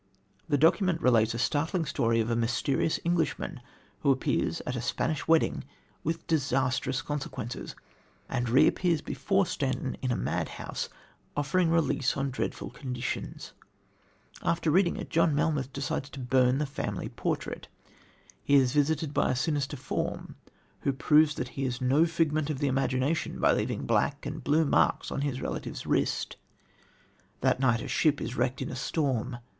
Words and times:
The 0.49 0.57
document 0.57 0.99
relates 0.99 1.35
a 1.35 1.37
startling 1.37 1.85
story 1.85 2.19
of 2.19 2.31
a 2.31 2.35
mysterious 2.35 2.99
Englishman 3.03 3.61
who 3.99 4.09
appears 4.09 4.59
at 4.65 4.75
a 4.75 4.81
Spanish 4.81 5.27
wedding 5.27 5.63
with 6.03 6.25
disastrous 6.25 7.03
consequences, 7.03 7.75
and 8.27 8.49
reappears 8.49 9.01
before 9.01 9.45
Stanton 9.45 9.95
in 10.01 10.09
a 10.11 10.15
madhouse 10.15 10.89
offering 11.37 11.69
release 11.69 12.17
on 12.17 12.31
dreadful 12.31 12.71
conditions. 12.71 13.53
After 14.41 14.71
reading 14.71 14.97
it, 14.97 15.11
John 15.11 15.35
Melmoth 15.35 15.71
decides 15.71 16.09
to 16.09 16.19
burn 16.19 16.57
the 16.57 16.65
family 16.65 17.09
portrait. 17.09 17.67
He 18.43 18.55
is 18.55 18.73
visited 18.73 19.13
by 19.13 19.29
a 19.29 19.35
sinister 19.35 19.77
form, 19.77 20.35
who 20.79 20.93
proves 20.93 21.35
that 21.35 21.49
he 21.49 21.63
is 21.63 21.79
no 21.79 22.07
figment 22.07 22.49
of 22.49 22.57
the 22.57 22.65
imagination 22.67 23.39
by 23.39 23.53
leaving 23.53 23.85
black 23.85 24.25
and 24.25 24.43
blue 24.43 24.65
marks 24.65 25.11
on 25.11 25.21
his 25.21 25.41
relative's 25.41 25.85
wrist. 25.85 26.37
The 27.41 27.49
next 27.49 27.59
night 27.59 27.81
a 27.83 27.87
ship 27.87 28.19
is 28.19 28.35
wrecked 28.35 28.63
in 28.63 28.71
a 28.71 28.75
storm. 28.75 29.37